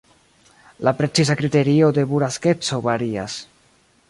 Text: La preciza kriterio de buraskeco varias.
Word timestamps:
La 0.87 0.93
preciza 1.01 1.35
kriterio 1.41 1.91
de 1.99 2.07
buraskeco 2.15 2.81
varias. 2.89 3.39